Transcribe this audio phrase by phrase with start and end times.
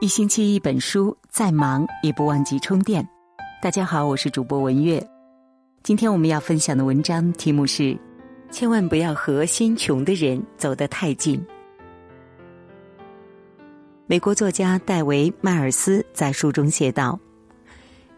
[0.00, 3.06] 一星期一本书，再忙也不忘记充电。
[3.60, 5.06] 大家好，我是主播文月。
[5.82, 7.94] 今天我们要分享的文章题目是：
[8.50, 11.38] 千万不要和心穷的人走得太近。
[14.06, 17.20] 美国作家戴维·迈尔斯在书中写道：“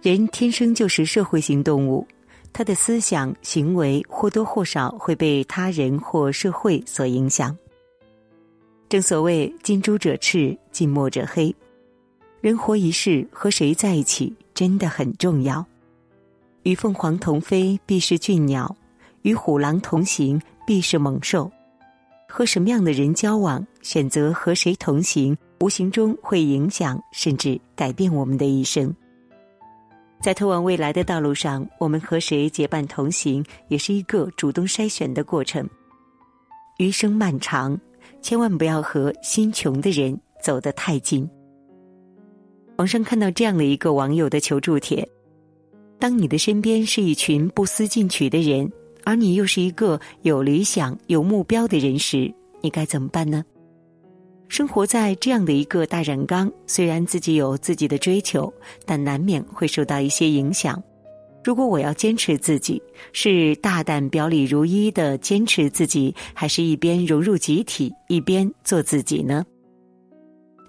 [0.00, 2.06] 人天生就是社会性动物，
[2.52, 7.58] 他的思想行为或多或少会被他人或社会所影响。
[8.88, 11.52] 正所谓近朱者赤，近墨者黑。”
[12.42, 15.64] 人活一世，和谁在一起真的很重要。
[16.64, 18.66] 与凤凰同飞，必是俊鸟；
[19.22, 21.48] 与虎狼同行，必是猛兽。
[22.28, 28.92] 和什么样的人交往，选择和谁同行，无形中会影响甚至改变我们的一生。
[30.20, 35.64] 在通往未来的道路上，我们和谁结伴同行，也是一个主动筛选的过程。
[36.78, 37.78] 余生漫长，
[38.20, 41.30] 千万不要和心穷的人走得太近。
[42.76, 45.08] 网上看到这样的一个网友的求助帖：
[45.98, 48.70] 当你的身边是一群不思进取的人，
[49.04, 53.44] 而你又是一个有理想、有目标的人时，你该怎么办呢？
[54.48, 58.52] 生活在这样的一个大染缸，虽然自己有自己的追求，
[58.84, 60.82] 但难免会受到一些影响。
[61.44, 69.44] 如果我要坚持自己，是大胆表里如一的坚持自己，还是一边融入集体，一边做自己呢？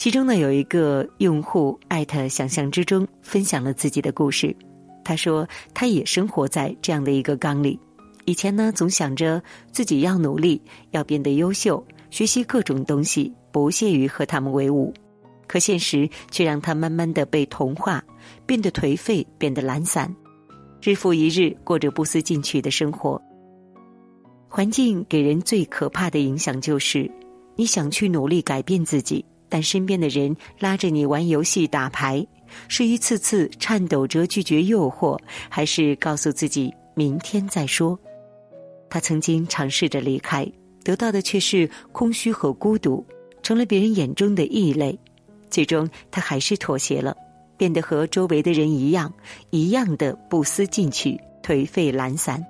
[0.00, 4.56] 其中呢，有一个用户艾特想象之中分享了自己的故事。
[5.04, 7.78] 他说，他也生活在这样的一个缸里。
[8.24, 10.58] 以前呢，总想着自己要努力，
[10.92, 14.90] 要变得优秀，学习各种东西，不屑于和他们为伍。
[15.46, 18.02] 可现实却让他慢慢的被同化，
[18.46, 20.10] 变得颓废，变得懒散，
[20.80, 23.20] 日复一日过着不思进取的生活。
[24.48, 27.10] 环境给人最可怕的影响就是，
[27.54, 29.22] 你想去努力改变自己。
[29.50, 32.26] 但身边的人拉着你玩游戏打牌，
[32.68, 35.18] 是一次次颤抖着拒绝诱惑，
[35.50, 37.98] 还是告诉自己明天再说？
[38.88, 40.50] 他曾经尝试着离开，
[40.82, 43.04] 得到的却是空虚和孤独，
[43.42, 44.98] 成了别人眼中的异类。
[45.50, 47.16] 最终，他还是妥协了，
[47.56, 49.12] 变得和周围的人一样，
[49.50, 52.44] 一样的不思进取、颓废懒散。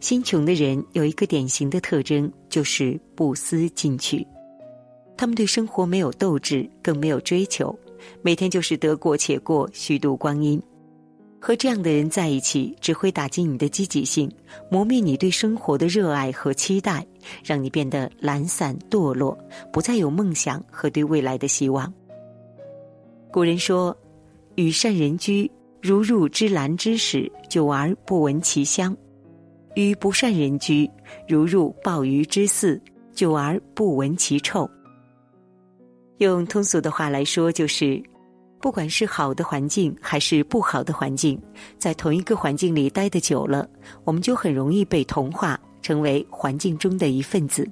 [0.00, 4.26] 心穷的人有一个典型的特征，就是不思进取。
[5.18, 7.76] 他们对生活没有斗志，更没有追求，
[8.22, 10.62] 每天就是得过且过，虚度光阴。
[11.40, 14.30] 和这样的人在一起，只会打击你的积极性，
[14.70, 17.04] 磨灭你对生活的热爱和期待，
[17.44, 19.36] 让你变得懒散堕落，
[19.72, 21.92] 不再有梦想和对未来的希望。
[23.32, 23.96] 古人说
[24.54, 25.50] ：“与善人居，
[25.82, 28.94] 如入芝兰之室，久而不闻其香；
[29.74, 30.88] 与不善人居，
[31.26, 32.80] 如入鲍鱼之肆，
[33.12, 34.68] 久而不闻其臭。”
[36.18, 38.02] 用通俗的话来说，就是，
[38.60, 41.40] 不管是好的环境还是不好的环境，
[41.78, 43.68] 在同一个环境里待得久了，
[44.04, 47.68] 我们就很容易被同化，成为环境中的一份子。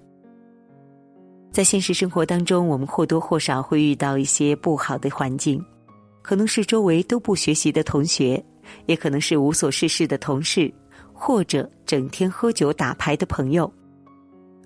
[1.51, 5.61] 在现实生活当中，我们或多或少会遇到一些不好的环境，
[6.23, 8.41] 可能是周围都不学习的同学，
[8.87, 10.73] 也可能是无所事事的同事，
[11.13, 13.73] 或者整天喝酒打牌的朋友。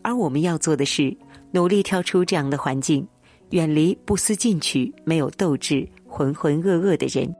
[0.02, 1.16] 而我们要做的是，
[1.50, 3.06] 努力跳出这样的环境。
[3.50, 7.34] 远离不思进取、没有斗志、浑浑噩噩的人，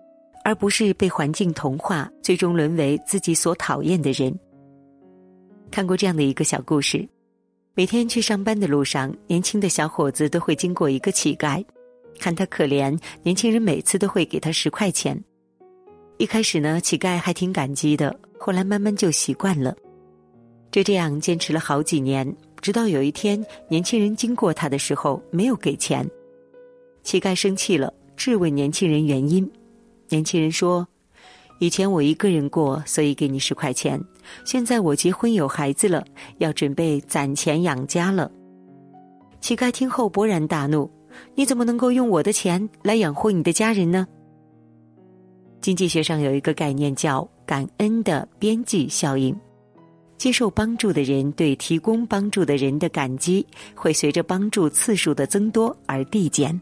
[0.44, 4.36] 而不是被环境同化，最终沦为自己所讨厌的人。
[5.70, 7.08] 看过这样的一个小故事：
[7.74, 11.64] 每天去上班的路上，年轻的小伙子都会经过一个乞丐，
[12.18, 15.18] 看他可怜，年轻人每次都会给他十块钱。
[16.18, 19.74] 一开始呢，乞丐还挺感激的，后来慢慢就习惯了。
[20.70, 22.26] 就这样坚持了好几年。
[22.60, 26.08] 直到有一天，年轻人经过他的时候没有给钱，
[27.02, 29.50] 乞丐生气了，质问年轻人原因。
[30.08, 30.86] 年轻人说
[31.58, 33.98] ：“以前我一个人过，所以给你十块钱。
[34.44, 36.04] 现在我结婚有孩子了，
[36.38, 38.30] 要准备攒钱养家了。”
[39.40, 40.90] 乞丐听后勃然大怒
[41.34, 44.06] ：“你怎么能够用我的钱来养活你的家人呢？”
[45.62, 49.34] 经济学上有一个概念叫“感恩的边际效应”。
[50.20, 53.44] 接受帮助的人对提供帮助的人的感激
[53.74, 56.60] 会随着帮助次数的增多而递减，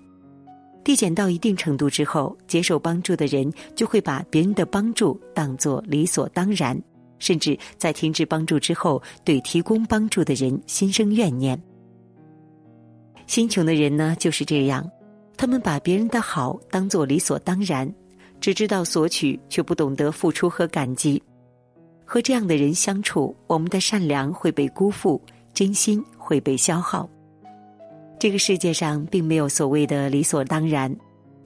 [0.84, 6.80] 递减到一定程度之后，接受帮助的人就会把别人的帮助当作理所当然，
[7.18, 11.60] 甚至在停止帮助之后，对提供帮助的人心生怨念。
[13.26, 14.88] 心穷的人呢就是这样，
[15.36, 17.92] 他们把别人的好当作理所当然，
[18.40, 21.20] 只知道索取，却不懂得付出和感激。
[22.10, 25.20] 和这样的人相处，我们的善良会被辜负，
[25.52, 27.06] 真心会被消耗。
[28.18, 30.90] 这个世界上并没有所谓的理所当然，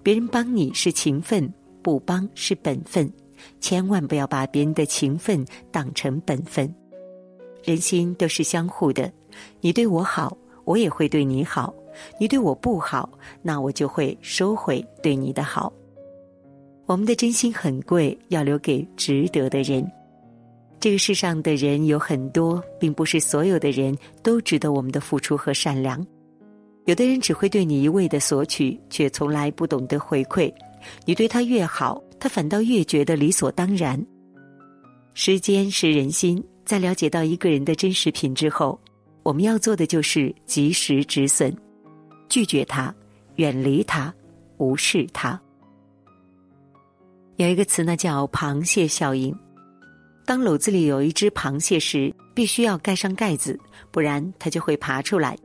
[0.05, 3.13] 别人帮你是情分，不帮是本分，
[3.59, 6.73] 千万不要把别人的情分当成本分。
[7.65, 9.13] 人心都是相互的，
[9.61, 11.75] 你对我好，我也会对你好；
[12.21, 13.11] 你对我不好，
[13.43, 15.73] 那我就会收回对你的好。
[16.87, 19.85] 我们的真心很贵，要留给值得的人。
[20.83, 26.05] 这个世上的人有很多，并不是所有的人都值得我们的付出和善良。
[26.87, 30.53] 有的人只会对你一味的索取，却从来不懂得回馈。
[31.05, 34.05] 你对他越好，他反倒越觉得理所当然。
[35.15, 38.77] 时间是人心，在了解到一个人的真实品质后，
[39.23, 41.55] 我们要做的就是及时止损，
[42.29, 42.93] 拒绝他，
[43.37, 44.13] 远离他，
[44.57, 45.41] 无视他。
[47.37, 49.33] 有一个词呢，叫“螃蟹效应”。
[50.33, 55.37] 当篓子里有一只螃蟹时，必须要盖上盖子，不然它就会爬出来。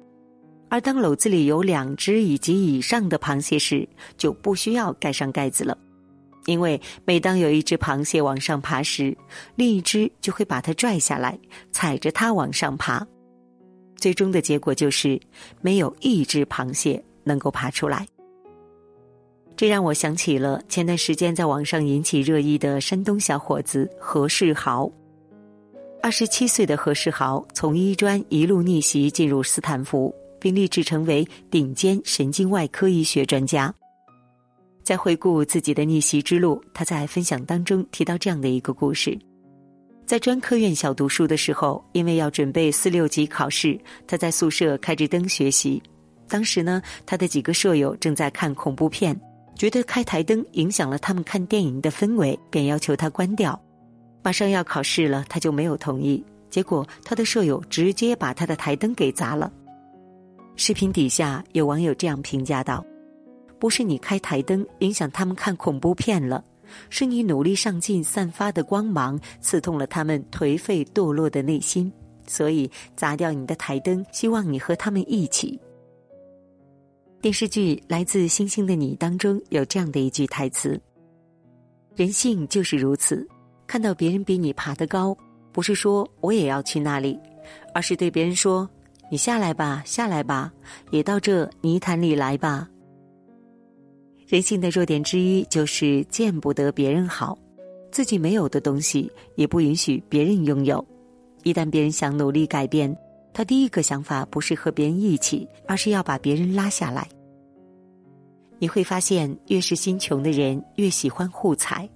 [0.69, 3.85] 而当篓子里有两只以及以上的螃蟹时，
[4.17, 5.77] 就不需要盖上盖子了，
[6.45, 9.13] 因为每当有一只螃蟹往上爬时，
[9.55, 11.37] 另一只就会把它拽下来，
[11.73, 13.05] 踩着它往上爬。
[13.97, 15.19] 最终的结果就是，
[15.59, 18.07] 没有一只螃蟹能够爬出来。
[19.57, 24.89] 这让我想起了前段时间在网上引起热议的山东小伙子何世豪。
[26.01, 30.15] 二十七岁的何世豪从医专一路逆袭进入斯坦福。
[30.39, 33.73] 并立志成为顶尖神经外科医学专家。
[34.83, 39.17] 在回顾自己的逆袭之路，他在分享当中提到这样的一个故事：
[40.05, 45.81] 在专科院校读书的时候，因为要准备四六级考试，他在宿舍开着灯学习。
[46.29, 49.19] 当时呢，他的几个舍友正在看恐怖片，
[49.57, 53.59] 觉得开台灯影响了他们看电影的氛围，便要求他关掉。
[54.21, 56.23] 马上要考试了，他就没有同意。
[56.49, 59.51] 结果他的舍友直接把他的台灯给砸了。
[60.55, 62.85] 视频底下有网友这样评价道
[63.59, 66.43] ：“不是你开台灯影响他们看恐怖片了，
[66.89, 71.91] 是你努力上进散发的光芒刺痛了他们颓废堕落的内心，
[72.27, 75.59] 所以砸掉你的台灯，希望你和他们一起。”
[77.27, 80.79] 电视剧《来自星星的你》当中有这样的一句台词
[81.93, 83.27] ：“人性就是如此，
[83.67, 85.13] 看到别人比你爬得高，
[85.51, 87.19] 不是说我也要去那里，
[87.73, 88.65] 而是对别人说。”
[89.11, 90.53] 你下来吧，下来吧，
[90.89, 92.69] 也到这泥潭里来吧。
[94.25, 97.37] 人性的弱点之一就是见不得别人好，
[97.91, 100.81] 自己没有的东西也不允许别人拥有。
[101.43, 102.97] 一旦别人想努力改变，
[103.33, 107.05] 他第一个想法不是和别人一起，而是要把别人拉下来。
[108.59, 111.89] 你会发现，越是心穷的人，越喜欢互踩，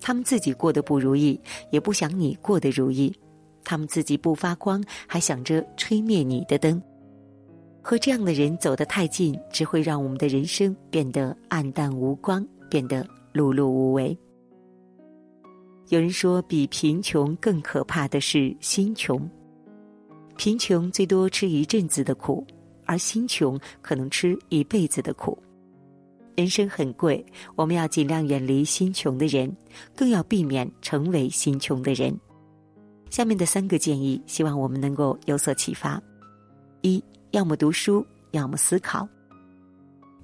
[0.00, 1.38] 他们自己过得不如意，
[1.70, 3.14] 也不想你过得如意。
[3.64, 6.80] 他们自己不发光，还想着吹灭你的灯。
[7.82, 14.16] 和这样的人走得太近，只会让我们的人生变得暗淡无光，变得碌碌无为。
[15.88, 19.28] 有人说，比贫穷更可怕的是心穷。
[20.36, 22.44] 贫穷最多吃一阵子的苦，
[22.84, 25.38] 而心穷可能吃一辈子的苦。
[26.36, 27.24] 人生很贵，
[27.54, 29.50] 我们要尽量远离心穷的人，
[29.96, 32.14] 更要避免成为心穷的人。
[33.08, 36.00] 下面的三个建议，希望我们能够有所启发：
[36.82, 39.08] 一，要么读书，要么思考。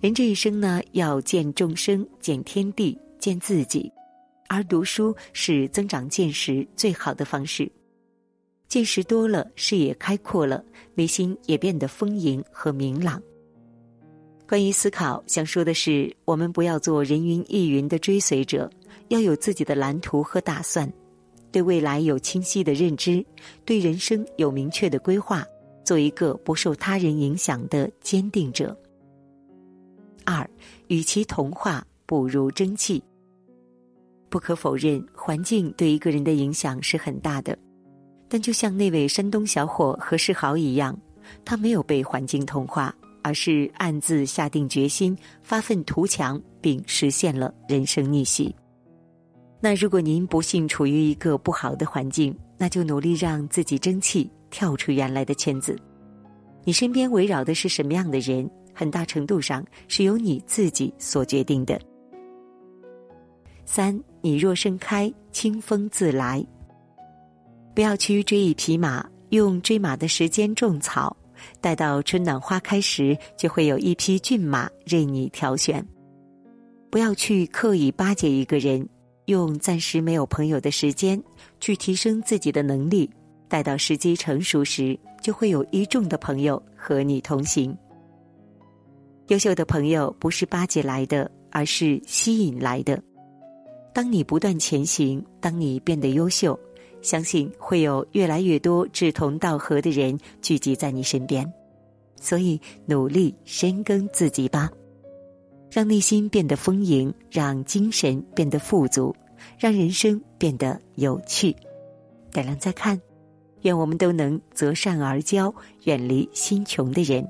[0.01, 3.91] 人这一生呢，要见众生、见天地、见自己，
[4.49, 7.71] 而读书是增长见识最好的方式。
[8.69, 10.63] 见识多了，视野开阔了，
[10.95, 13.23] 内心也变得丰盈和明朗。
[14.53, 18.71] 关于思考，想说的是，我们不要做人云亦云的追随者，
[19.09, 20.87] 要有自己的蓝图和打算。
[21.51, 23.25] 对未来有清晰的认知，
[23.65, 25.43] 对人生有明确的规划，
[25.83, 28.77] 做一个不受他人影响的坚定者。
[30.27, 30.47] 二，
[30.89, 33.03] 与其同化，不如争气。
[34.29, 37.57] 不可否认，环境对一个人的影响是很大的，
[38.29, 40.95] 但就像那位山东小伙何世豪一样，
[41.43, 48.55] 他没有被环境同化，而是暗自下定决心，发愤图强，并实现了人生逆袭。
[49.61, 55.79] 那如果您不幸处于一个不好的环境，那就努力让自己争气，跳出原来的圈子。
[56.65, 61.81] 你身边围绕的是什么样的人，很大程度上是由你自己所决定的。
[63.65, 66.45] 三，你若盛开，清风自来。
[67.75, 71.17] 不要去追一匹马，用追马的时间种草，
[71.61, 75.87] 待到春暖花开时，就会有一匹骏马任你挑选。
[76.91, 78.89] 不要去刻意巴结一个人。
[79.27, 81.23] 用暂时没有朋友的时间
[81.61, 83.09] 去提升自己的能力，
[83.49, 87.75] 待到时机成熟时，就会有一众的朋友和你同行。
[89.29, 93.01] 优秀的朋友不是巴结来的，而是吸引来的。
[93.95, 96.59] 当你不断前行，当你变得优秀，
[97.03, 101.53] 相信会有越来越多志同道合的人聚集在你身边。
[102.21, 104.71] 所以，努力深耕自己吧，
[105.71, 109.15] 让内心变得丰盈，让精神变得富足，
[109.59, 111.55] 让人生变得有趣。
[112.31, 113.01] 点亮再看，
[113.63, 117.29] 愿我们都能择善而交，远离心穷的人。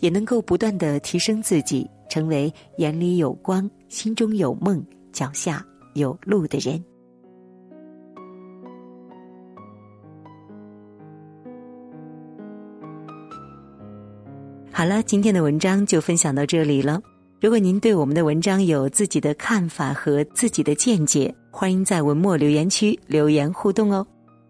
[0.00, 6.84] 也能够不断的提升自己，成为眼里有光、心中有梦、脚下有路的人。
[14.82, 17.00] 好了，今天的文章就分享到这里了。
[17.40, 24.04] 如果您对我们的文章有自己的看法和自己的见解，欢迎在文末留言区留言互动哦。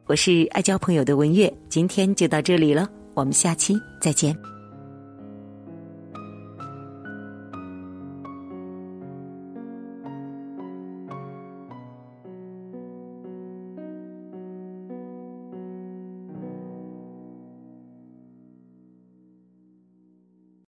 [0.07, 4.35] 我是爱交朋友的文月，今天就到这里了，我们下期再见。